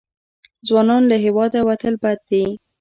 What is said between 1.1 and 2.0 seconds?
له هېواده وتل